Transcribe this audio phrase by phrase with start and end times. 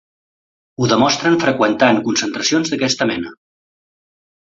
[0.77, 3.35] Ho demostren freqüentant concentracions d’aquesta mena.